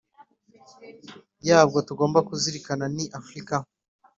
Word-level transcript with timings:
yabyo 1.47 1.79
tugomba 1.87 2.19
kuzirikana 2.27 2.85
ni 2.93 2.99
iyi 3.03 3.13
Afurika 3.19 3.55